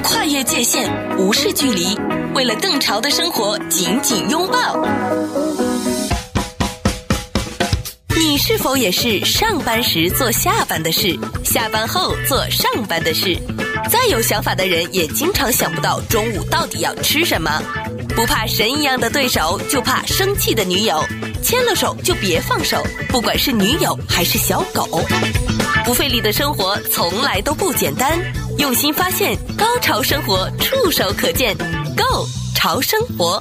[0.00, 1.96] 跨越界限，无视距离，
[2.34, 4.84] 为了更潮的生活，紧紧拥抱。
[8.16, 13.38] 你是否也是上班时做下班的事，下班后做上班的事？
[13.90, 17.62] 再有想法的人也经常想不到中午到底要吃什么。
[18.14, 21.02] 不怕神一样的对手，就怕生气的女友。
[21.42, 25.00] 牵了手就别放手，不管是女友还是小狗。
[25.86, 28.18] 不费力的生活从来都不简单，
[28.58, 31.56] 用心发现，高潮生活触手可见
[31.96, 33.40] ，Go 潮生活。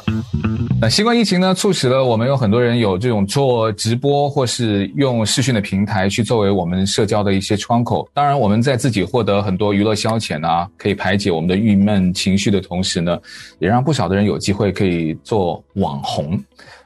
[0.80, 8.08] 那新冠疫情呢，促使了我们有很多人有这种做直播或是用视讯的平台去作为我们社交的一些窗口。
[8.14, 13.18] 当然，我们在自己获得很多娱乐消遣啊，可以排解我们的郁闷情绪的同时呢，
[13.58, 16.40] 也让不少的人有机会可以做网红。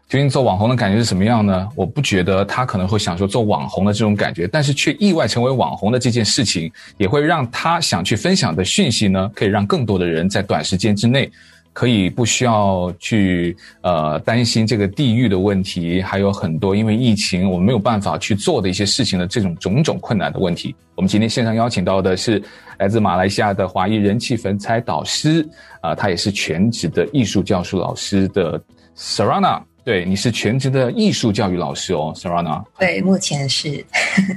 [0.10, 1.70] 究竟做网红的感觉是什么样呢？
[1.76, 11.32] 我不觉得他可能会享受做网红的这种感觉，但是却意外成为网红的这件事情，也会让他想去分享的讯息呢，可以让更多的人在短时间之内。
[11.72, 20.76] 可以不需要去呃担心这个地域的问题，还有很多因为疫情我们没有办法去做的一些事情的这种种种困难的问题。
[20.96, 22.42] 我们今天线上邀请到的是
[22.80, 25.48] 来自马来西亚的华裔人气粉彩导师
[25.80, 28.60] 啊，他、也是全职的艺术教书老师的
[28.98, 29.62] Sarana。
[29.90, 32.64] 对，你是全职的艺术教育老师哦，Sarana。
[32.78, 33.84] 对，目前是。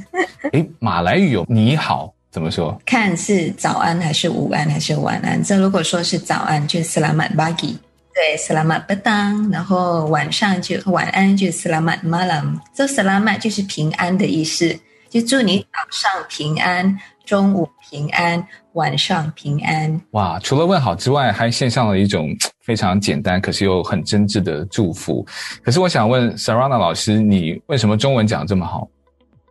[0.52, 2.10] 诶，马来语有你好。
[2.30, 2.80] 怎么说？
[2.86, 5.44] 看是早安还是午安还是晚安？
[5.44, 7.76] 这如果说是早安，就是 Selamat pagi，
[8.14, 9.52] 对，Selamat petang。
[9.52, 12.58] 然后晚上就晚安，就 Selamat malam。
[12.74, 14.74] 这 Selamat 就是平安的意思，
[15.10, 16.98] 就祝你早上平安，
[17.32, 19.98] 中午平安，晚上平安。
[20.10, 22.28] 哇，除了问好之外，还献上了一种
[22.60, 25.26] 非常简单，可是又很真挚的祝福。
[25.62, 28.86] 可是我想问 Sarana 老师，你为什么中文讲这么好？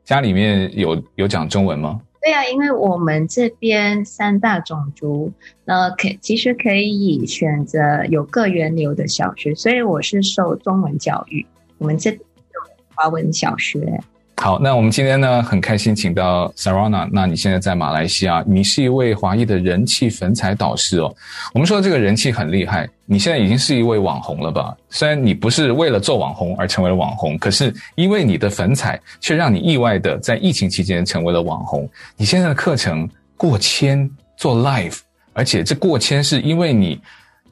[0.03, 1.99] 家里面有有讲中文吗？
[2.21, 5.31] 对啊，因为我们这边三大种族，
[5.65, 11.43] 那可其实可以选择有各源流的小学，所以我是受中文教育。
[11.79, 13.99] 我们这边有华文小学。
[14.43, 17.07] 好，那我们今天呢，很开心请到 Sarana。
[17.13, 21.15] 那你现在在马来西亚，你是一位华裔的人气粉彩导师哦。
[21.53, 24.75] 我们说这个人气很厉害，你现在已经是一位网红了吧？
[24.89, 31.87] 虽然你不是为了做网红而成为了网红，可是因为你的粉彩，却让你意外的在疫情期间成为了网红。
[32.17, 34.97] 你现在的课程过千做 live，
[35.33, 36.99] 而且这过千是因为你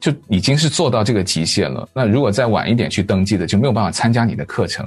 [0.00, 1.88] 就已经是做到这个极限了。
[1.94, 4.84] 那如果再晚一点去登记的，就没有办法参加你的课程。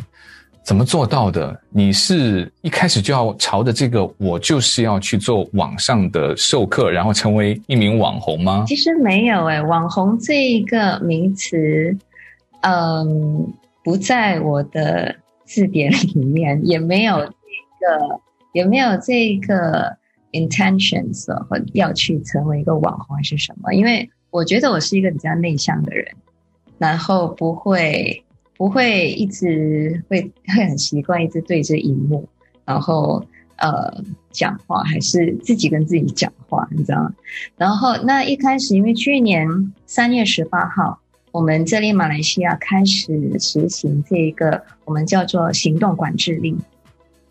[0.63, 1.59] 怎么做到的？
[1.69, 8.63] 你是一开始就要朝着这个，我就是要去做网上的授课，然后成为一名网红吗？
[8.65, 11.97] 其实没有诶，网红这一个名词，
[12.61, 13.53] 嗯，
[13.83, 15.13] 不在我的
[15.43, 18.19] 字典里面，也没有这个，
[18.53, 19.97] 也没有这个
[20.31, 23.73] intentions 或要去成为一个网红还是什么？
[23.73, 26.07] 因为我觉得我是一个比较内向的人，
[26.77, 28.23] 然后不会。
[28.63, 32.25] 不会一直会会很习惯一直对着荧幕，
[32.63, 33.21] 然后
[33.57, 34.01] 呃
[34.31, 37.13] 讲话，还是自己跟自己讲话，你知道吗？
[37.57, 39.45] 然后那一开始，因为去年
[39.85, 40.97] 三月十八号，
[41.33, 46.57] 我们这里马来西亚开始实行这一个我们叫做行动管制令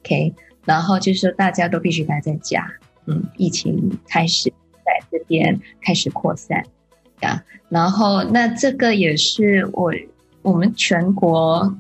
[0.03, 0.35] ，OK，
[0.67, 2.71] 然后就是大家都必须待在家，
[3.07, 4.53] 嗯，疫情开始
[4.85, 6.63] 在这边开始扩散，
[7.21, 9.95] 啊，然后那这个也是我。
[10.43, 11.75] 我们全国，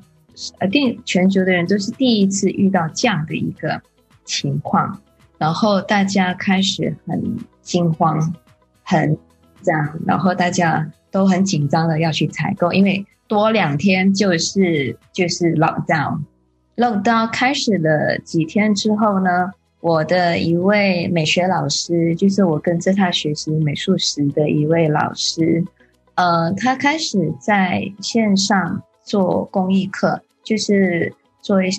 [0.58, 3.82] 呃，定全球的人都是第一次遇到这样的一个
[4.24, 5.00] 情况，
[5.36, 8.34] 然后大家开始很惊慌，
[8.82, 9.18] 很
[9.62, 19.50] 这样，然后大家都很紧张的要去采购，因为多两天就是就是 lockdown，lockdown 开始了几天之后呢，
[19.80, 25.64] 我的一位美学老师，就是我跟着他学习美术史的一位老师。
[26.14, 31.70] 呃，他开始在线上做公益课，就是做一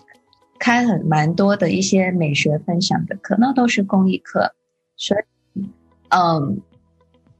[0.60, 4.54] 开很蛮多的一些美学分享的课，那都是公益课。
[4.96, 5.70] 所以，
[6.10, 6.62] 嗯，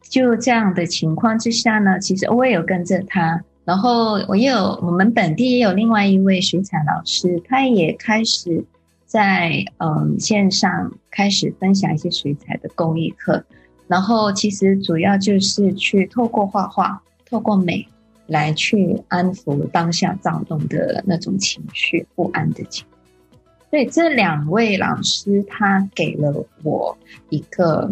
[0.02, 8.64] 就这样的情况之下呢，其实我也有跟着他，然后我也有我们本地也有另外一位水彩老师，他也开始
[9.06, 13.44] 在嗯线上开始分享一些水彩的公益课。
[13.88, 17.88] 然后其实主要就是去透过画画，透过美
[18.28, 23.38] 来去安抚当下躁动的那种情绪，不安的情绪。
[23.70, 26.98] 所以这两位老师他给了我
[27.30, 27.92] 一个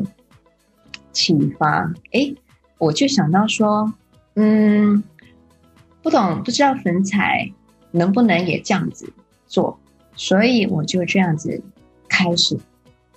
[1.11, 2.35] 启发，诶，
[2.77, 3.91] 我就想到说，
[4.35, 5.03] 嗯，
[6.01, 7.51] 不懂不知道粉彩
[7.91, 9.11] 能不能也这样子
[9.47, 9.79] 做，
[10.15, 11.61] 所以我就这样子
[12.07, 12.57] 开始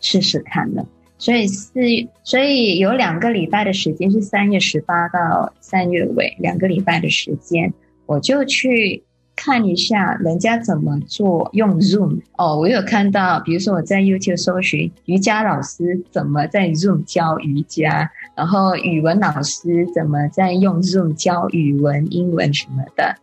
[0.00, 0.86] 试试看了。
[1.24, 1.80] 所以四，
[2.22, 7.72] 所以有两个礼拜的时间，是三月十八到三月尾，两个礼拜的时间，
[8.04, 9.02] 我就去
[9.34, 12.20] 看一下人家怎么做用 Zoom。
[12.36, 23.16] 哦，我有看到，比如说我在 YouTube 搜寻瑜伽老师怎么在 Zoom 教瑜伽，然后语文老师怎么在用 Zoom 教语文、英文什么的，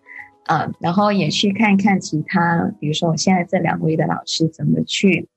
[0.48, 5.28] 啊、然后也去看看其他，比如说我现在这两位的老师怎么去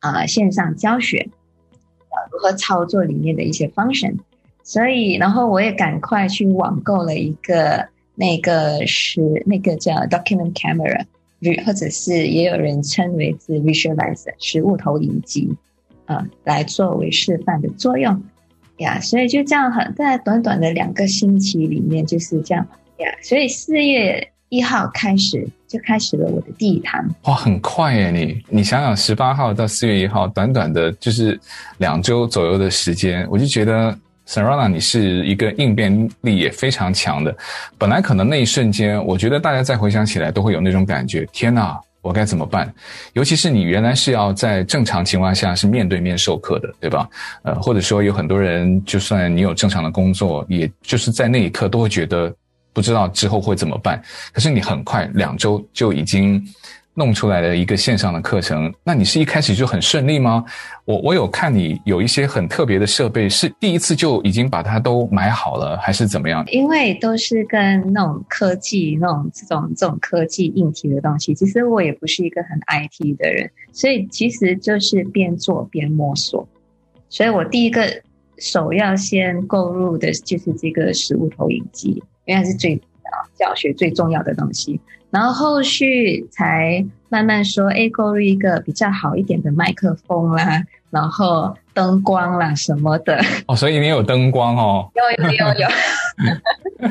[0.00, 1.30] 啊、线上教学。
[2.30, 4.16] 如何操作里面的一些 function，
[4.62, 11.04] 所以然后我也赶快去网购了一个那个是那个叫 document camera，
[11.64, 15.56] 或者是也有人称为是 visualizer 实物投影机
[16.06, 18.22] 啊，来作为示范的作用
[18.78, 19.00] 呀。
[19.00, 22.66] 所以就这样很在短短的两个星期里面就是这样
[22.98, 23.08] 呀。
[23.22, 25.48] 所以四月一号开始。
[25.70, 27.00] 就开始了我的第一堂。
[27.26, 28.10] 哇，很快耶！
[28.10, 31.38] 你你想想，十八号到四月一号，短短的就是
[31.78, 37.32] 两周左右的时间，我就觉得 Sarana 你是一个应变力也非常强的。
[37.78, 42.74] 本来可能那一瞬间，我觉得大家再回想起来都会有那种感觉：天哪，我该怎么办？
[43.12, 47.08] 尤其是你原来是要在正常情况下是面对面授课的，对吧？
[47.44, 52.34] 呃，或者说有很多人，就算你有正常的工作，也就是在那一刻都会觉得。
[52.72, 54.02] 不知道之后会怎么办，
[54.32, 56.42] 可是你很快两周就已经
[56.94, 60.44] 弄出来了一个线上的课程，那你是一开始就很顺利吗？
[60.84, 66.44] 我我有看你有一些很特别的设备，是第一次就已经把它都买好了，还是怎么样？
[66.48, 76.46] 因为都是跟那种科技、那种这种这种科技硬体的东西，其实我也不是一个很 IT 的人，所以其实就是边做边摸索。
[77.08, 77.88] 所以我第一个
[78.38, 82.02] 首要先购入的就是这个实物投影机。
[82.24, 82.74] 因为它是最
[83.04, 84.80] 啊教学最重要的东西，
[85.10, 93.20] 然后后续才慢慢说，哎，购入一个比较好一点的麦克风啦，然后灯光啦什么的。
[93.46, 94.90] 哦，所以你有灯光哦？
[94.94, 95.68] 有有有有。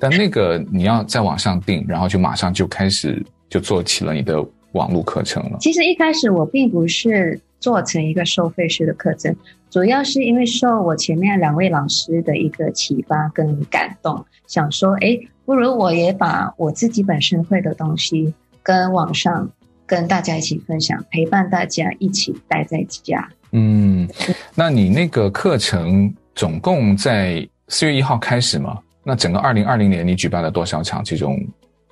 [0.00, 5.58] 但那个你要在网上订，然后就马上就开始就做起了你的网络课程了。
[5.60, 9.34] 其实一开始我并不是做成一个收费式的课程。
[9.70, 18.34] 主要是因为受我前面两位老师的一个启发跟感动，想说，哎，不如我也把我自己本身会的东西
[18.64, 19.48] 跟网上
[19.86, 23.28] 跟大家一起分享，陪伴大家一起待在家。
[23.52, 24.08] 嗯，
[24.56, 28.78] 那你那个课程总共在四月一号开始吗？
[29.04, 31.38] 那整个二零二零年你举办了多少场这种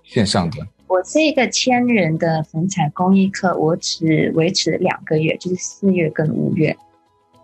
[0.02, 0.66] 线上的？
[0.88, 6.76] 我这个千人的粉彩公益课，我只维持两个月，就是四月跟五月。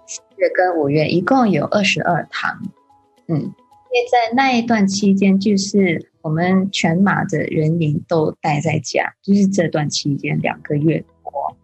[0.07, 2.61] 四月跟五月一共有二十二堂，
[3.29, 3.53] 嗯，因为
[4.11, 11.57] 在那一段期间，就是我们全马的人民都待在家，就是这段期间两个月多，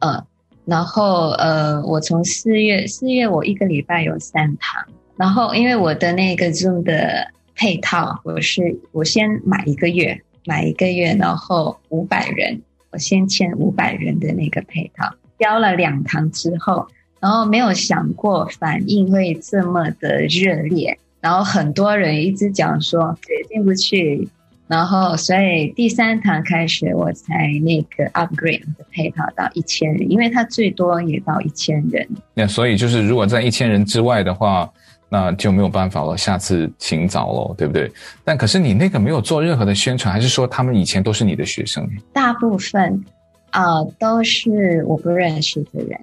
[0.00, 0.24] 呃，
[0.64, 4.84] 然后呃，我从四月四月我一个礼拜有三堂，
[5.16, 16.88] 然后因为我的那个 Zoom 的配套，我是我先买一个月，买一个月，然后五百人，我先签五百人的那个配套，教了两堂之后。
[17.20, 24.28] 然后没有想过反应会这么的热烈，然后很多人一直讲说进不去，
[24.68, 32.08] 然后所以第三堂开始我才那个 upgrade 的配套到一千人，因为它最多也到一千人。
[32.34, 34.70] 那所以就是如果在一千人之外的话，
[35.08, 37.90] 那就没有办法了，下次请早喽，对不对？
[38.24, 41.88] 但可是你那个没有做任何的宣传，还是说他们以前都是你的学生？
[42.12, 43.04] 大部分
[43.50, 45.98] 啊、都是我不认识的人。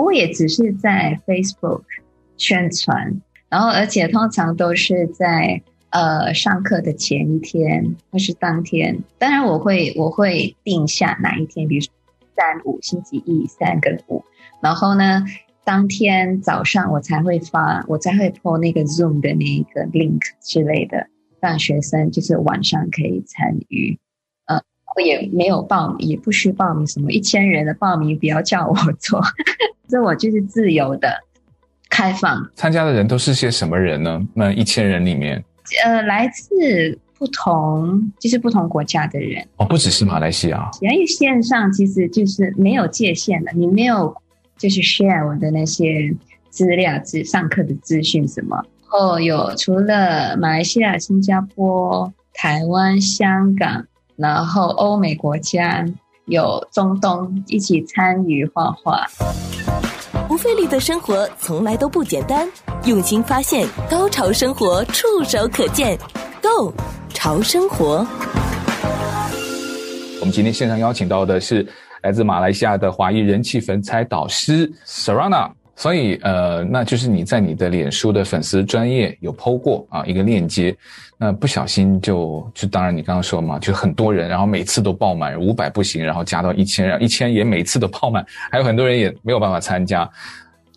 [0.00, 1.82] 我也只是在 Facebook
[2.36, 8.96] 宣传，然后而且通常都是在呃上课的前一天或是当天。
[9.18, 11.92] 当然我会我会定下哪一天，比如说
[12.36, 14.24] 三五星期一三跟五，
[14.62, 15.24] 然后呢
[15.64, 21.06] 当天早上我才会发，我才会 po 那个 Zoom 的那个 link 之类的，
[21.40, 23.98] 让学生就是晚上可以参与。
[24.46, 24.60] 呃
[24.96, 29.20] 我也没有报名，也不需报名什么一千人的报名，不要叫我做，
[29.88, 31.08] 这我就是自由的
[31.88, 32.48] 开放。
[32.54, 34.24] 参加的人都是些什么人呢？
[34.34, 35.42] 那一千人里面，
[35.84, 40.70] 呃，来自不同，就是不同国家的人哦，不只是马来西亚。
[40.80, 44.14] 因为线上其实就是没有界限的，你没有
[44.64, 46.10] 就是 share 我的那些
[46.48, 48.64] 资料、资上课的资讯什么。
[48.90, 53.84] 哦，有除了马来西亚、新加坡、台湾、香港，
[54.16, 55.84] 然后欧美国家，
[56.24, 59.06] 有中东一起参与画画。
[60.26, 62.48] 不费力的生活从来都不简单，
[62.86, 65.98] 用心发现，高潮生活触手可见
[66.40, 66.72] Go
[67.10, 68.06] 潮生活。
[70.20, 71.68] 我们今天线上邀请到的是
[72.04, 75.50] 来自马来西亚的华裔人气粉彩导师 Sarana。
[75.76, 80.72] 所以，呃，那就是你在你的脸书的粉丝专业有 po 过啊一个链接，
[81.18, 90.08] 那不小心就就当然你刚刚说嘛，就很多人，然后每次都爆满，五百不行，然后加到一千，然后一千也每次都爆满，还有很多人也没有办法参加，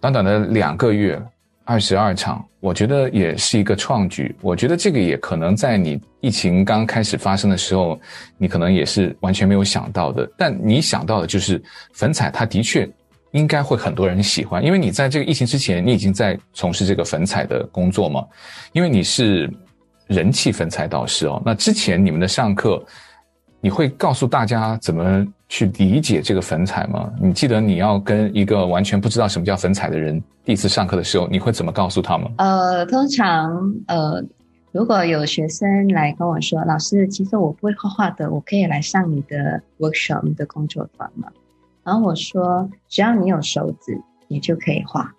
[0.01, 1.21] 短短的两个月，
[1.67, 4.33] 二十二场，我觉得也是一个创举。
[4.41, 7.99] 我觉得这个也可能在你疫情刚开始发生的时候，
[8.37, 11.61] 你可能也是完全没有想到的，但你想到的就是
[11.93, 12.89] 粉彩，它的确。
[13.31, 18.25] 应该会很多人喜欢，因为你在这个疫情之前，你已经在从事这个粉彩的工作嘛。
[18.71, 19.51] 因为你是
[20.07, 22.81] 人气粉彩导师哦，那之前你们的上课，
[23.59, 27.11] 你会告诉大家怎么去理解这个粉彩吗？
[27.19, 32.29] 你记得你要跟一个完全不知道什么叫粉彩的人第一次上课的时候，你会怎么告诉他吗？
[32.37, 34.23] 呃，通常呃，
[34.71, 41.29] 如果有学生来跟我说，老师，其实我不会画画的，我可以来上你的 workshop，的工作坊吗？
[41.83, 45.11] 然后我说，只要你有手指，你就可以画。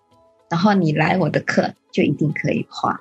[0.49, 2.99] 然后你来我的课，就一定可以画。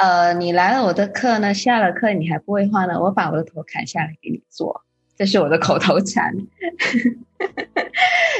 [0.00, 4.82] 呃，你来了我的课呢，下了课你还不会画呢，我把我的头砍下来给你做，
[5.16, 6.32] 这是我的口头禅。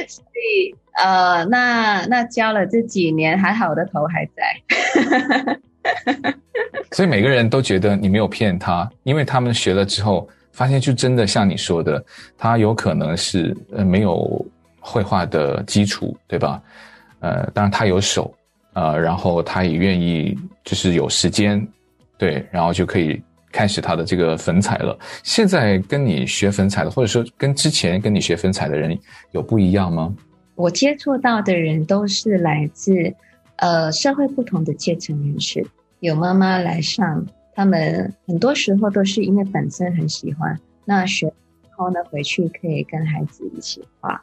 [0.07, 5.61] 所以，呃，那那教了这几年，还好我的头还在。
[6.91, 12.03] 所以每个人都觉得你没有骗他，因为他们学了之后，发现就真的像你说的，
[12.37, 14.45] 他有可能是呃没有。
[14.83, 16.59] 绘画的基础，对吧？
[17.19, 18.33] 呃，当然他有手，
[18.73, 21.67] 呃，然后他也愿意，就是有时间，
[22.17, 24.97] 对，然后就可以开始他的这个粉彩了。
[25.23, 28.97] 现在跟你学粉彩的，或者说跟之前跟你学粉彩的人
[29.31, 30.13] 有不一样吗？
[30.55, 33.13] 我接触到的人都是来自
[33.55, 35.65] 呃社会不同的阶层人士，
[35.99, 37.25] 有妈妈来上，
[37.55, 41.33] 他们很多时候都是因为本身很喜欢，那学
[41.71, 44.21] 后呢回去可以跟孩子一起画。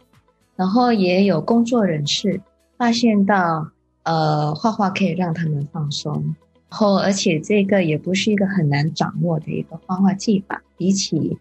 [0.55, 2.41] 然后也有工作人士
[2.77, 3.69] 发现到，
[4.09, 6.35] 呃，画画可以让他们放松。
[6.71, 11.37] 然后，而且这个也不是一个很难掌握的一个画画技法，比起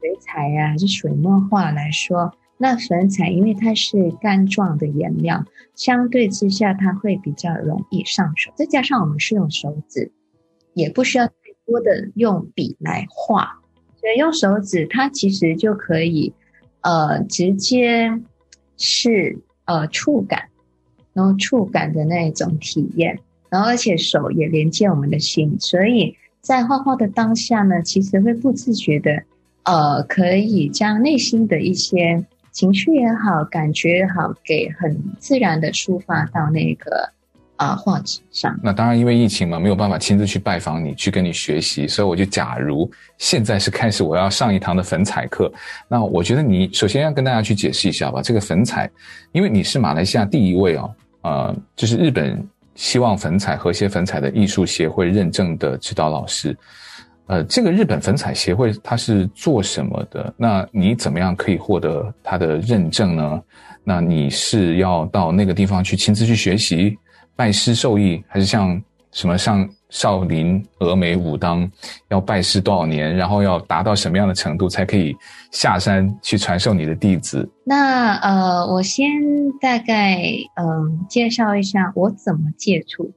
[0.00, 8.52] 水彩呀、啊、还是水墨画来说，那粉彩因为它是干状的颜料，相对之下它会比较容易上手。
[8.54, 10.12] 再加上我们是用手指，
[10.74, 11.32] 也不需要太
[11.66, 13.60] 多的用笔来画，
[14.00, 16.32] 所以用手指它其实就可以，
[16.82, 18.22] 呃，直接。
[18.84, 20.48] 是呃触感，
[21.12, 29.22] 然后触感的那一种体验，然后而且手也连接我们的心，所以在画画的当下呢，其实会不自觉的
[29.64, 37.10] 呃，可以将内心的一些情绪也好，感觉也好，给很自然的抒发到那个。
[37.56, 38.58] 啊，画纸上。
[38.60, 45.52] 那当然，因为疫情嘛，没有办法亲自去拜访你，去跟你学习，所以我就假如现在是开始我要上一堂的粉彩课，
[45.86, 48.20] 那我觉得你首先要跟大家去解释一下吧。
[48.20, 48.90] 这个粉彩，
[49.30, 50.92] 因为你是马来西亚第一位哦，
[51.22, 56.56] 呃，就是日本希望粉彩和谐粉彩的艺术协会认证的指导老师。
[57.26, 60.34] 呃，这个日本粉彩协会它是做什么的？
[60.36, 63.42] 那你怎么样可以获得它的认证呢？
[63.84, 66.98] 那你是要到那个地方去亲自去学习？
[67.34, 68.80] 拜师授艺，还是像
[69.12, 71.70] 什么像少林、峨眉、武当，
[72.08, 75.14] 要拜师多少年，然后要达到什么样的程度，才可以
[75.50, 77.46] 下山去传授你的弟子？
[77.62, 79.06] 那呃，我先
[79.60, 80.18] 大概
[80.56, 83.12] 嗯、介绍一下我怎么接触，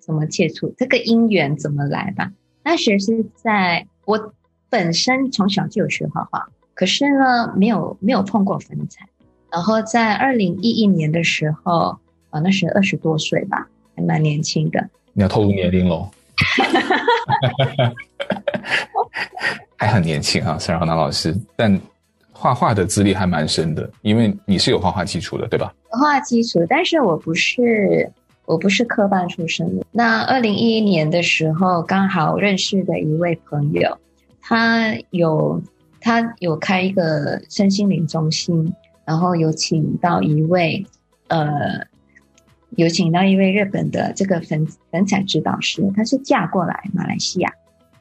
[0.00, 2.32] 怎么接触这个因缘怎么来吧。
[2.64, 4.34] 那学是在我
[4.68, 9.06] 本身从小就有学画画，可是呢，没有没有碰过粉彩。
[9.52, 11.96] 然后在二零一一年的时候。
[12.30, 14.86] 啊，那时二十多岁吧，还蛮年轻的。
[15.18, 16.08] 你要透露年龄喽？
[19.76, 21.36] 还很年轻啊，Sarana 老师。
[21.56, 21.76] 但
[22.30, 25.74] 画画的资历还蛮深的，因为你是有画画基础的，对吧？
[25.88, 28.08] 画基础，但是我不是，
[28.44, 29.84] 我不是科班出身的。
[29.90, 33.98] 那二零一一年的时候，刚好认识的一位朋友，
[34.40, 35.60] 他有
[36.00, 38.72] 他有开一个身心灵中心，
[39.04, 40.86] 然后有请到一位
[41.26, 41.84] 呃。
[42.70, 47.52] 有请到一位日本的这个粉粉彩指导师，他是嫁过来马来西亚，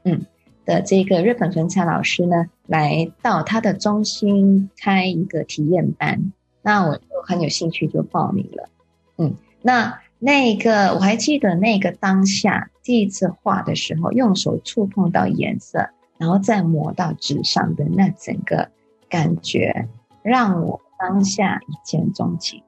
[0.04, 0.26] 嗯
[0.66, 8.70] 的这个日本粉彩老师呢，来到他的中心开一个体验班，那我就很有兴趣就报名了，
[9.18, 18.70] 嗯，那那个我还记得那个当下第一次画的时候，用手触碰到颜色，然后再抹到纸上的那整个
[19.08, 19.88] 感觉，
[20.22, 22.62] 让我当下一见钟情。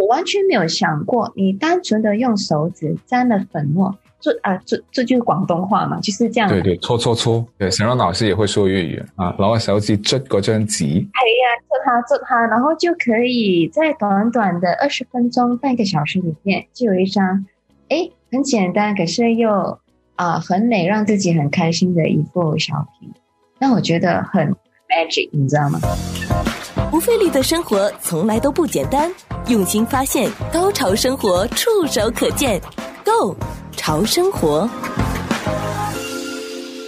[0.00, 3.94] 我完全没有想过，你单纯的用手指沾了粉末。
[4.20, 6.48] 这啊，这这就是广东话嘛，就是这样。
[6.48, 7.46] 对对，搓搓搓。
[7.58, 10.78] 对，沈让老师也会说粤语啊，然后手指捽嗰张纸。
[10.86, 17.44] 系啊，捽它捽它，然后就可以在短短的二十分钟、半个小时里面，就有一张，
[17.90, 19.78] 哎，很简单，可是又
[20.16, 23.12] 啊很美，让自己很开心的一部小品。
[23.58, 24.48] 那我觉得很
[24.88, 25.78] magic，你知道吗？
[26.90, 29.12] 不费力的生活从来都不简单，
[29.48, 32.58] 用心发现，高潮生活触手可见
[33.04, 33.36] ，Go。
[33.76, 34.66] 潮生活，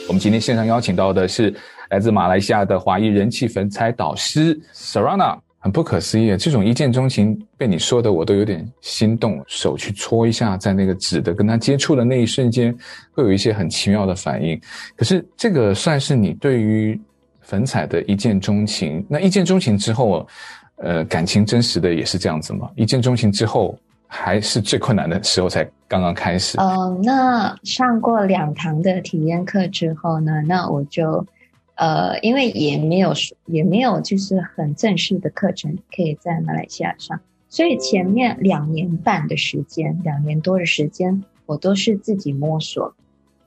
[0.09, 1.55] 我们今天线上邀请到的是
[1.91, 12.75] 来自马来西亚的华裔人气粉彩导师 Sarana，很不可思议，这种一见钟情被你说的我都有点心动，手去搓一下，在那个纸的跟他接触的那一瞬间，
[13.13, 14.59] 会有一些很奇妙的反应。
[14.97, 16.99] 可是这个算是你对于
[17.43, 19.05] 粉彩的一见钟情？
[19.09, 20.27] 那一见钟情之后，
[20.77, 22.71] 呃，感情真实的也是这样子吗？
[22.77, 23.79] 一见钟情之后？
[24.09, 26.57] 还是最困难的时候才刚刚开始。
[26.61, 31.27] 嗯，那上过两堂的体验课之后呢，那我就
[31.75, 33.13] 呃，因为也没有
[33.47, 37.19] 也没有就是很正式的课程可以在马来西亚上，
[37.49, 42.95] 所以前面两年半的时间，两年多的时间，我都是自己摸索。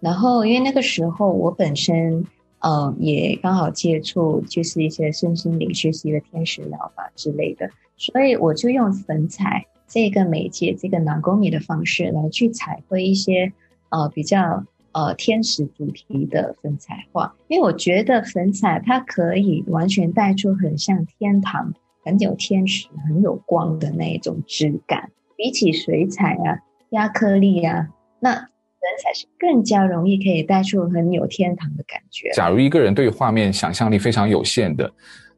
[0.01, 2.25] 然后因为那个时候我本身
[2.62, 9.66] 呃也刚好接触就是一些身心灵学习的天使疗法之类的，所以我就用粉彩。
[9.92, 13.51] 这个媒介，这个南宫米的方式来去彩绘一些
[13.89, 21.74] 呃比较呃天使主题的粉彩画，因为我觉得粉彩它可以完全带出很像天堂、
[22.06, 26.60] 很有天使、很有光的那一种质感，比起水彩啊、
[26.92, 27.89] 压克力啊，
[28.20, 28.48] 那
[28.79, 32.29] 粉彩是更加容易可以带出很有天堂的感觉。
[32.33, 34.92] 假如一个人对画面想象力非常有限的，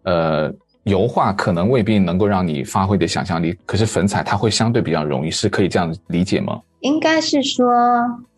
[0.04, 0.54] 呃。
[0.86, 6.60] 油画可能未必能够让你发挥的想象力，可是粉彩它会相对比较容易，是可以这样理解吗？
[6.80, 7.64] 应该是说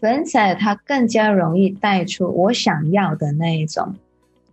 [0.01, 3.95] 粉彩它更加容易带出我想要的那一种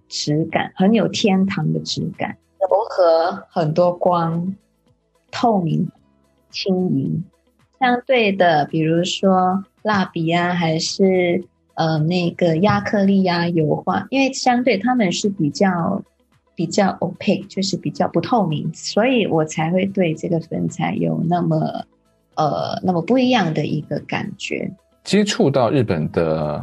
[0.08, 4.54] 质感，很有天堂的质感，柔和很多光，
[5.32, 5.90] 透明
[6.48, 7.24] 轻盈。
[7.80, 16.02] 相对的，比如说蜡笔啊，还是呃那个亚克力啊，油画，因为相对他们是比较。
[16.56, 21.56] 比较 opaque，就是比较不透明，所以我才会对这个粉彩有那么
[22.34, 24.70] 呃那么不一样的一个感觉。
[25.02, 26.62] 接触到日本的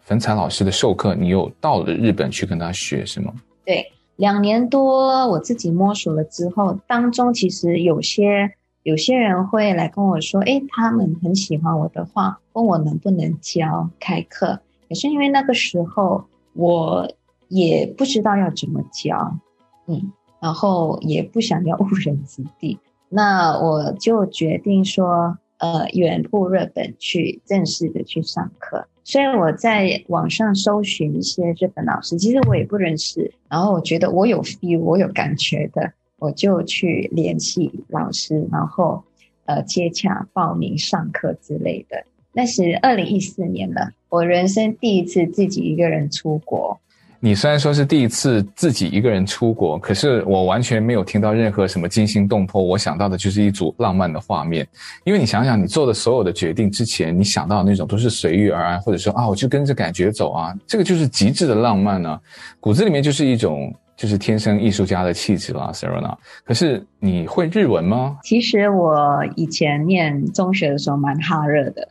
[0.00, 3.32] 粉彩老师的授课，你有到了日本去跟他学是吗？
[3.64, 8.50] 对，两年多我自己摸索了之后，当中其实有些
[8.86, 14.60] 有些人会来跟我说，诶，他们很喜欢我的画，问我能不能教开课。
[14.88, 17.10] 也是因为那个时候我。
[17.48, 19.38] 也不知道要怎么教，
[19.86, 22.76] 嗯，然后也不想要误人子弟，
[23.08, 28.88] 那我就决定说，呃，远赴日本去正式的去上课。
[29.04, 39.02] 所以我在网上搜寻一些日本老师，其实我也不认识，然后我觉得我有 feel，我有感觉的，我就去联系老师，然后
[39.44, 42.04] 呃接洽报名上课之类的。
[42.32, 46.78] 那是二零一四年了，我人生第一次自己一个人出国。
[47.18, 52.62] 你虽然说是第一次自己一个人出国，可是我完全没有听到任何什么惊心动魄。
[52.62, 54.68] 我想到的就是一组浪漫的画面。
[55.02, 62.20] 因为你想想，你做的所有的决定之前，你想到的那种都是随遇而安，或者说啊，我就跟着感觉走啊，这个就是极致的浪漫呢、啊，
[62.60, 66.16] 骨子里面就是一种就是天生艺术家的气质啦，Sarana。
[66.44, 68.18] 可是你会日文吗？
[68.22, 71.88] 其实我以前念中学的时候蛮哈热的。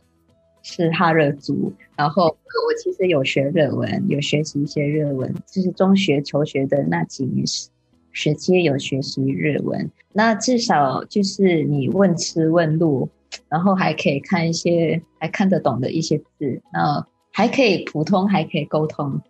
[0.68, 7.68] 是哈热族，然后我其实有学日文，有学习一些日文，就是中学求学的那几年时
[8.10, 9.88] 时期有学习日文。
[10.12, 13.08] 那至少就是你问吃问路，
[13.48, 19.20] 然后还可以看一些还看得懂的一些字，那还可以普通还可以沟通。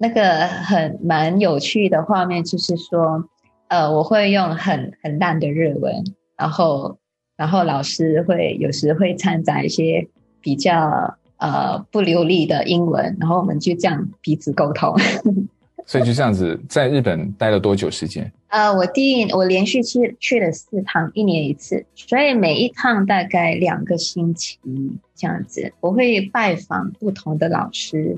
[0.00, 3.28] 那个很蛮有趣的画面就是说，
[3.68, 6.02] 呃，我会用很很烂的日文，
[6.36, 6.98] 然后
[7.36, 10.08] 然后老师会有时会掺杂一些。
[10.42, 14.96] 比较呃不流利的英文，然后我们就这样彼此沟通。
[15.84, 18.32] 所以就这样子，在日本待了多久时间？
[18.48, 24.58] 呃，我第一我连续去去了四趟，一年一次，所以每一趟大概两个星期
[25.14, 25.74] 这样子。
[25.80, 28.16] 我会拜访不同的老师，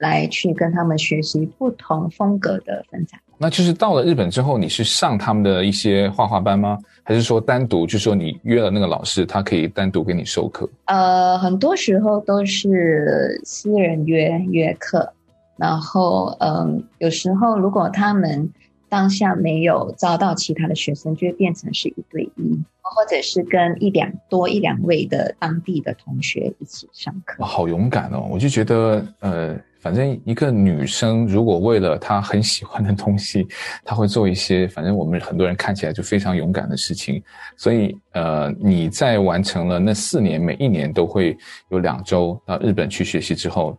[0.00, 3.20] 来去跟他们学习不同风格的粉彩。
[3.42, 6.76] 那就是到了日本之后，你是上他们的一些画画班吗？
[7.02, 10.68] 还是说单独，就是说你约了那个老师，他可以单独给你授课？
[10.86, 15.10] 呃，很多时候都是私人约约课，
[15.56, 18.52] 然后嗯，有时候如果他们
[18.90, 27.42] 当下没有招到其他的学生，就会变成是一对一，或者是跟一两多一两位的当地的同学一起上课。
[27.42, 28.28] 好勇敢哦！
[28.30, 29.56] 我就觉得呃。
[29.80, 33.46] 反正一个女生如果为了她很喜欢的东西，
[33.84, 37.22] 她会做一些反正我们很多人看起来就非常勇敢的事情。
[37.56, 41.36] 所以，呃，你在完成了那四年，每一年都会
[41.70, 43.76] 有两周到日本去学习之后，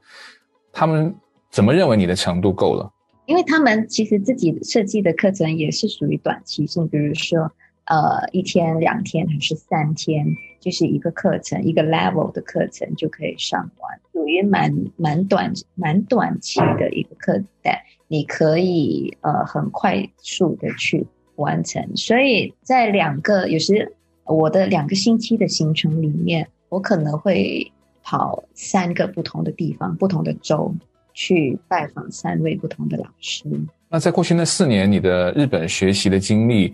[0.74, 1.16] 他们
[1.50, 2.92] 怎么认为你的程度够了？
[3.28, 7.52] 因为他们其实自己设计的课程也是属于短期性，比如说。
[7.86, 10.26] 呃，一天、两天还是三天，
[10.62, 17.74] 就是一个课程，一个 level 的课程就可以上完，属于蛮蛮短、蛮短期的一个课程，
[18.08, 21.06] 你可以呃很快速的去
[21.38, 21.84] 完成。
[21.98, 23.92] 所以在两个，有时
[24.26, 27.70] 我的两个星期的行程里面，我可能会
[28.04, 30.72] 跑三个不同的地方、不同的州
[31.16, 33.44] 去拜访三位不同的老师。
[33.90, 36.72] 那在过去那四年，你的日本学习的经历。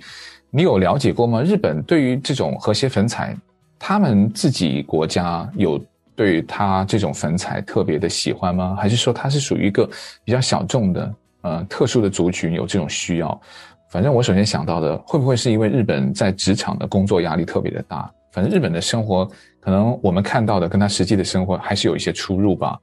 [0.49, 1.43] 你有了解过吗？
[1.43, 3.35] 日本对于这种和谐粉彩，
[3.79, 5.79] 他们自己国家有
[6.15, 8.75] 对他这种粉彩特别的喜欢吗？
[8.79, 9.87] 还是说他是属于一个
[10.23, 13.39] 比较小众的，呃，特殊的族群有这种需要？
[13.89, 18.11] 反正我首先想到的，会不会是因为日本在职场的工作压力特别的大？
[18.33, 19.25] 反正日本的生活，
[19.59, 22.77] 可能我们看到的跟他实际的生活还是有一些出入吧。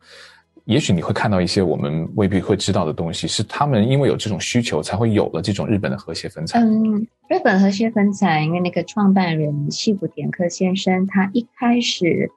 [0.64, 6.58] 也许你会看到一些我们未必会知道的东西，是他们因为有这种需求，才会有了这种日本的和谐粉彩。
[6.58, 12.30] 嗯，日本和谐粉彩，因为那个创办人西谷典克先生，他一开始，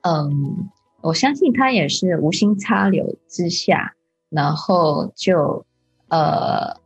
[0.00, 0.70] 嗯，
[1.02, 3.94] 我相信他也是无心插柳之下，
[4.30, 5.66] 然后就
[6.08, 6.80] 呃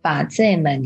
[0.00, 0.82] 把这门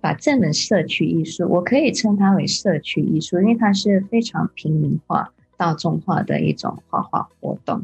[0.00, 7.82] 把这门社区艺术，我可以称它为社区艺术，因为它是非常平民化、大众化的一种画画活动。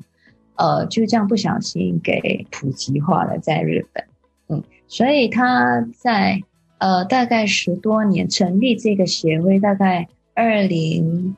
[0.62, 4.04] 呃，就这样不小心给普及化了，在日本，
[4.46, 6.40] 嗯，所以他在
[6.78, 11.34] 呃大概十多年成立这个协会，大概二零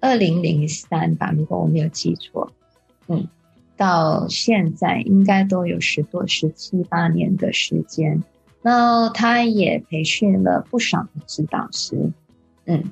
[0.00, 2.50] 二零零三吧，如果我没有记错，
[3.06, 3.28] 嗯，
[3.76, 8.22] 到现在应该都有十多十七八年的时间。
[8.62, 12.10] 那他也培训了不少的指导师，
[12.64, 12.82] 嗯，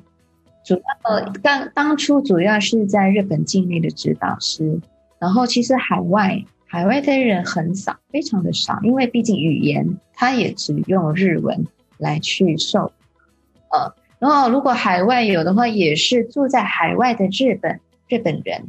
[0.66, 4.78] 主要当当初主要是在日本境内的指导师。
[5.22, 11.64] 然后其实海外海外的人很少，非常的少，因为毕竟语言他也只用日文
[11.96, 12.90] 来去授，
[13.70, 18.68] 呃，然后如果海外有的话，也是住在海外的日本日本人，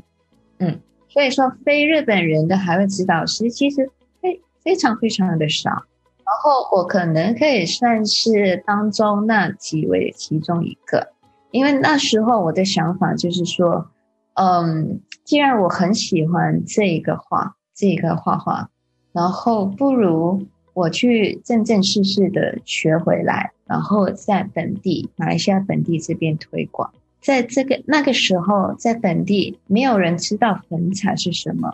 [0.59, 3.89] 嗯，所以说非日本人的海外指导师其实
[4.21, 5.71] 非非常非常的少。
[5.71, 11.13] 然后我可能可以算是当中那几位其中一个，
[11.49, 13.87] 因为那时候我的想法就是说。
[14.33, 18.69] 嗯，既然我很喜欢这一个画，这一个画画，
[19.11, 26.91] 然后不如我去正正式式的学回来，然后在本地马来西亚本地这边推广。
[27.21, 31.73] 在这个那个时候，在本地没有人知道粉彩是什么，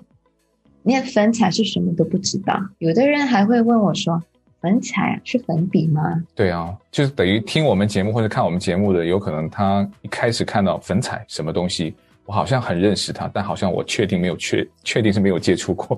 [0.84, 2.60] 连粉彩是什么都不知道。
[2.78, 4.22] 有的人还会问我说
[4.62, 11.96] ：“粉彩是粉笔吗？”对啊，就是等于听我们节目或者看我们节目的，有可能他一开始看到粉彩什么东西。
[12.30, 15.96] 我好像很认识他，但好像我确定没有确确定是没有接触过。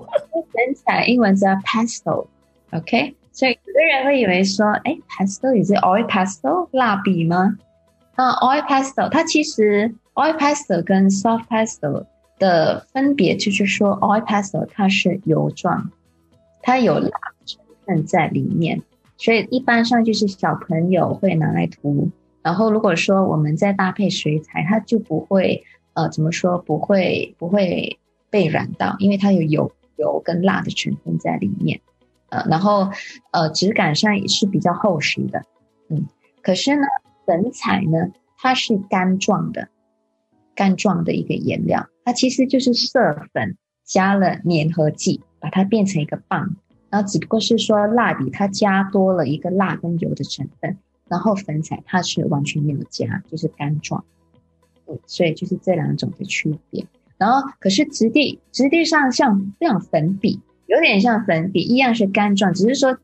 [0.50, 3.14] 粉彩英文叫 pastel，OK？
[3.32, 7.58] 所以有的人会以为说，哎，pastel 也是 oil pastel 蜡笔吗？
[8.16, 12.06] 那，oil pastel 它其实 oil pastel 跟 soft pastel
[12.38, 15.90] 的分别就是说，oil pastel 它是油状，
[16.62, 17.10] 它有蜡
[17.44, 18.80] 成分在里面，
[19.18, 22.08] 所以一般上就是小朋友会拿来涂。
[22.40, 25.62] 然后如果说我们再搭配水彩，它就不会。
[25.94, 27.98] 呃，怎么说不会不会
[28.30, 28.96] 被染到？
[28.98, 31.80] 因为它有油油跟蜡的成分在里面，
[32.30, 32.90] 呃，然后
[33.30, 35.44] 呃质感上也是比较厚实的，
[35.88, 36.06] 嗯。
[36.42, 36.82] 可是呢，
[37.24, 39.68] 粉彩呢，它是干状的，
[40.54, 46.56] 干状的一个颜料，它其实就是色粉加了粘合剂，把它变成一个棒，
[46.90, 54.04] 然后只不过是说蜡笔它加多了一个蜡跟油的成分，然后粉彩它是完全没有加，就是干状。
[55.06, 56.84] 所以就是这两种的区别，
[57.18, 62.96] 然后可是质地质地上像这样粉笔，有点像粉笔一样是干状，只是说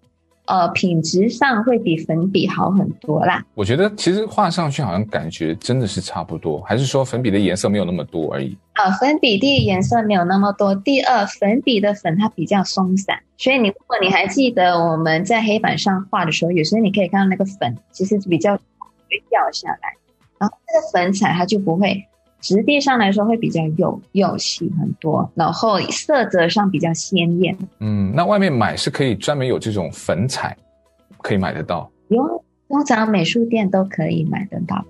[0.46, 3.44] 呃品质上会比粉笔好很多啦。
[3.54, 8.56] 我觉得其实画上去好像感觉真的是差不多，还是说粉笔的颜色没有那么多而已？
[8.72, 19.97] 啊、呃，粉笔第一颜色没有那么多，第二粉笔的粉它比较松散，所以你如果你还记得我们在黑板上画的时候，有时候你可以看到那个粉其实比较会掉下来，
[20.38, 22.04] 然后这个粉彩它就不会
[22.40, 27.56] 质地上来说会比较幼幼细很多，然后色泽上比较鲜艳。
[27.80, 30.56] 嗯，那外面买是可以专门有这种粉彩，
[31.18, 31.90] 可以买得到？
[32.08, 34.84] 有，通常美术店都可以买得到。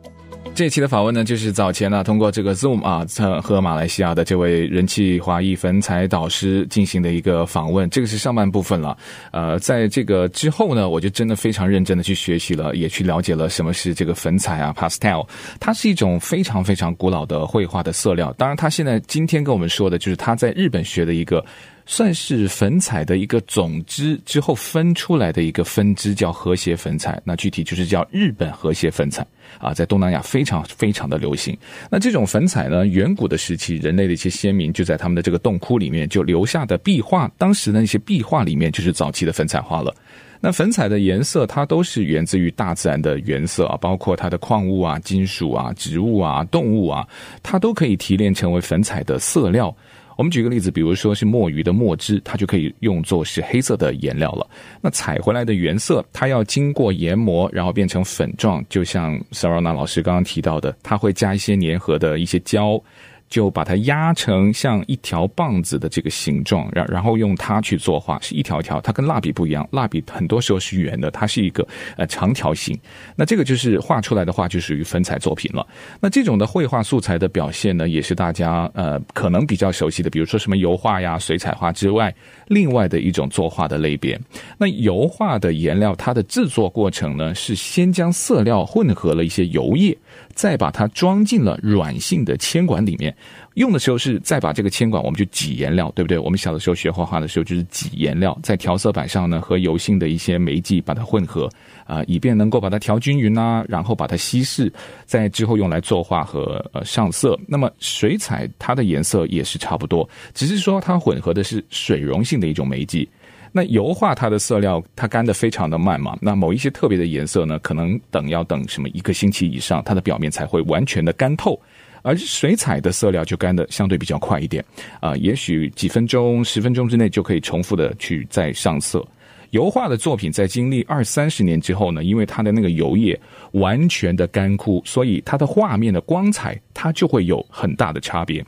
[0.58, 3.06] 这期的访问呢，就是早前呢，通过这个 Zoom 啊，
[3.40, 7.88] 和马来西亚的这位人气华裔粉彩导师进行的一个访问。
[7.90, 8.98] 这个是上半部分了。
[9.30, 15.24] 呃，在这个之后呢，我就真的非常认真的去学习了，也去了解了什么是这个粉彩啊，pastel。
[15.60, 18.34] 它是一种非常非常古老的绘画的色料。
[18.36, 21.44] 当然，他现在今天跟我们说的就是他在日本学的一个。
[21.90, 27.18] 算是粉彩的一个种子之后分出来的一个分支，叫和谐粉彩。
[27.24, 29.26] 那具体就是叫日本和谐粉彩
[29.58, 31.56] 啊，在东南亚非常非常的流行。
[31.90, 39.92] 那这种粉彩呢，远古的时期，人类的一些先民就在他们的这个洞窟里面就留下的壁画，当时的那些壁画里面就是早期的粉彩画了。
[40.40, 47.08] 那粉彩的颜色，它都是源自于大自然的原色啊，包括它的矿物啊、金属啊、植物啊、动物啊，
[47.42, 49.74] 它都可以提炼成为粉彩的色料。
[50.18, 54.44] 我们举个例子，比如说是墨鱼的墨汁，它就可以用作是黑色的颜料了。
[54.80, 62.82] 那采回来的原色，它要经过研磨，然后变成粉状，就像 Sarona 老师刚刚提到的，它会加一些粘合的一些胶。
[63.28, 68.80] 就把它压成像一条棒子的这个形状，然然后用它去作画，是一条条。
[68.80, 72.78] 它跟蜡笔不一样，蜡笔很多时候是圆的，它是一个呃长条形。
[73.16, 75.66] 那这个就是画出来的画就属于粉彩作品了。
[76.00, 82.14] 那这种的绘画素材的表现呢，也是大家呃可能比较熟悉的，比如说什么油画呀、水彩画之外，
[82.46, 84.18] 另外的一种作画的类别。
[84.56, 89.96] 那油画的颜料，它的制作过程呢，是先将色料混合了一些油液。
[90.38, 93.12] 再把它装进了软性的铅管里面，
[93.54, 96.16] 用的时候是再把这个铅管，我们就挤颜料，对不对？
[96.16, 101.50] 我们小的时候学画画的时候就是挤颜料，在调色板上呢和油性的一些媒剂把它混合，
[101.86, 104.72] 啊、以便能够把它调均匀啊，然后把它稀释，
[105.04, 107.36] 在之后用来作画和呃上色。
[107.48, 113.04] 那么水彩它的颜色也是差不多，只是说它混合的是水溶性的一种媒介。
[113.52, 121.58] 那油画它的色料它干得非常的慢嘛，那某一些特别的颜色呢，可能等要等什么一个星期以上，它的表面才会完全的干透，
[122.02, 124.64] 而水彩的色料就干得相对比较快一点，
[125.00, 129.06] 啊、也许几分钟、十分钟之内就可以重复的去再上色。
[129.50, 133.18] 油画的作品在经历二三十年之后呢，因为它的那个油液
[133.52, 138.44] 完全的干枯，所以它的画面的光彩它就会有很大的差别。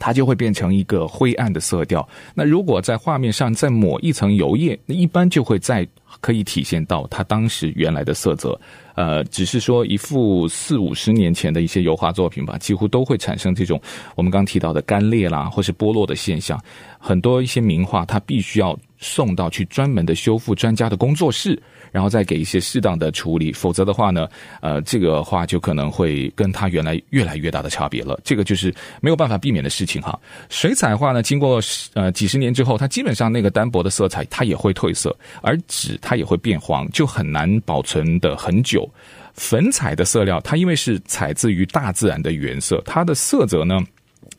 [0.00, 2.06] 它就会变成一个灰暗的色调。
[2.34, 5.86] 那如果在画面上再抹一层油液，那一般就会再
[6.20, 8.58] 可以体现到它当时原来的色泽。
[8.96, 13.80] 呃，只是说一幅四五十年前的一些油画作品吧，几乎都会产生这种
[14.14, 16.60] 我们刚提到的干裂啦，或是剥落的现象。
[16.98, 21.62] 很多一些名画，它必须要送到去专门的修复专家的工作室。
[21.92, 24.28] 然后再给一些适当的处理，否则的话呢，
[24.60, 28.18] 呃，这个画就可能会跟它原来越来越大的差别了。
[28.24, 30.18] 这个就是没有办法避免的事情哈。
[30.48, 31.60] 水彩画呢，经过
[31.94, 38.88] 呃几十年之后，它基本上那个单薄的色彩它也会褪色，而纸它也会变黄，就很难保存得很久。
[39.34, 43.80] 粉彩的色料，它因为是采自于大自然的原色，它的色泽呢。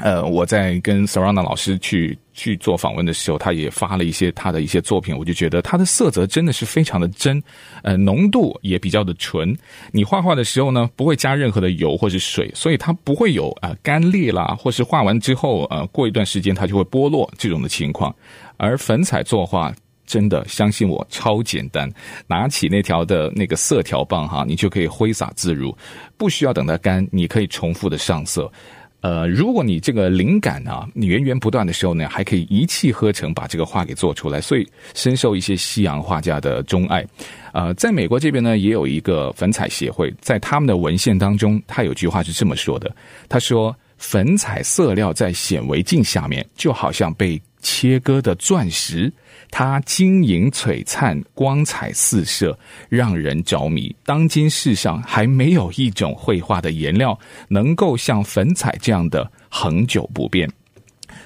[0.02, 7.42] 呃，我在跟 Sarana 老师去去做访问的时候，他也发了一些他的一些作品，我就觉得他的色泽真的是非常的真，
[7.84, 9.56] 呃，浓度也比较的纯。
[9.92, 18.14] 你画画的时候呢，不会加任何的油或是水，所以它不会有啊、干裂啦，或是画完之后呃过一段时间它就会剥落这种的情况。
[18.58, 19.74] 而粉彩作画
[20.06, 21.90] 真的相信我超简单，
[22.28, 25.76] 拿起那条的那个色条棒哈，你就可以挥洒自如，
[26.18, 28.52] 不需要等它干，你可以重复的上色。
[29.02, 37.06] 呃，如果你这个灵感啊，你源源不断的时候呢，还可以一气呵成把这个画给做出来，所以深受一些西洋画家的钟爱。
[37.52, 42.96] 呃，在美国这边呢，也有一个粉彩协会，在他们的文献当中，他有句话是这么说的：
[43.28, 49.12] 他说，粉彩色料在显微镜下面，就好像被切割的钻石。
[49.50, 53.94] 它晶莹璀璨，光彩四射，让人着迷。
[54.06, 57.20] 当今世上还没有一种绘画的颜料
[57.50, 60.50] 能够像粉彩这样的恒久不变。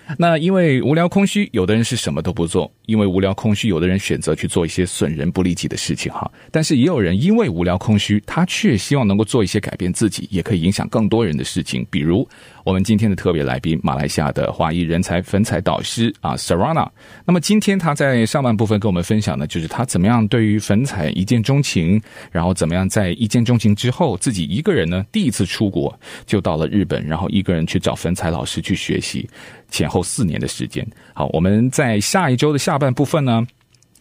[0.20, 6.32] 那因为无聊空虚，有的人是什么都不做；因为无聊空虚，有的人选择去做一些损人不利己的事情哈。
[6.52, 11.86] 但是也有人因为无聊空虚，他却希望能够做一些改变自己，也可以影响更多人的事情。
[11.90, 12.28] 比如
[12.64, 16.88] 我们今天的特别来宾，马来西亚的华裔人才粉彩导师啊，Sarana。
[17.26, 22.00] 那么今天他在上半部分跟我们分享的，就是他怎么样对于粉彩一见钟情，
[22.32, 29.28] 然后怎么样在一见钟情之后，自己一个人呢，第一次出国就到了日本，然后一个人去找粉彩老师去学习。
[29.72, 33.48] 前后后四年的时间，好，我们在下一周的下半部分呢，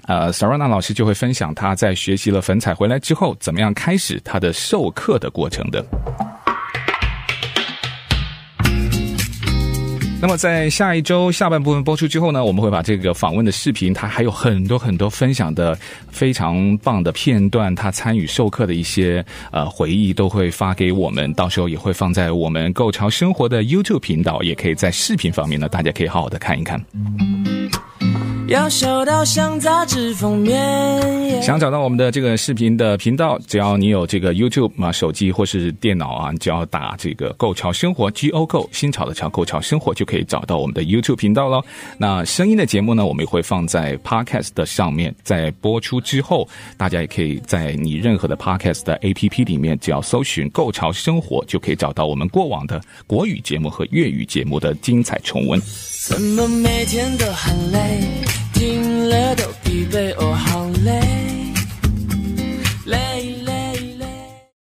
[0.08, 5.86] 呃，Sarana 老师就会分享他在学习了粉彩回来之后，怎么样开始他的授课的过程的。
[10.24, 15.78] 那么在下一周下半部分播出之后呢，我们会把这个访问的视频，它还有很多很多分享的
[16.10, 26.82] 非常棒的片段，他参与授课的一些呃回忆都会发给我们，到时候也会放在我们购潮生活的 YouTube 频道，也可以在视频方面呢，大家可以好好的看一看。
[28.46, 31.42] 要笑到像杂志封面。
[31.42, 41.62] 想找到我们的这个视频的频道，只要你有这个 YouTube 啊，手机或是电脑啊，你只要打这个“购潮生活 ”G O Go 新潮的潮购潮生活，就可以找到我们的 YouTube 频道喽。
[41.96, 55.60] 那声音的节目呢，我们也会放在 Podcast 的上面，在播出之后，大家也可以在你任何的 Podcast 的 APP 里面，只要搜寻“购潮生活”，就可以找到我们过往的国语节目和粤语节目的精彩重温。
[56.06, 58.22] 怎么每天都很累？
[58.52, 61.00] 听了都疲惫我好累。
[62.84, 63.23] 累